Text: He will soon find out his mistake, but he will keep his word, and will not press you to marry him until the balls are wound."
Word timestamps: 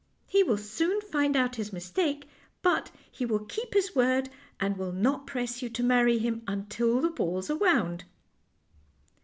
He 0.25 0.41
will 0.41 0.57
soon 0.57 0.99
find 0.99 1.37
out 1.37 1.57
his 1.57 1.71
mistake, 1.71 2.27
but 2.63 2.89
he 3.11 3.23
will 3.23 3.45
keep 3.45 3.75
his 3.75 3.95
word, 3.95 4.29
and 4.59 4.75
will 4.75 4.91
not 4.91 5.27
press 5.27 5.61
you 5.61 5.69
to 5.69 5.83
marry 5.83 6.17
him 6.17 6.41
until 6.47 7.01
the 7.01 7.11
balls 7.11 7.51
are 7.51 7.55
wound." 7.57 8.05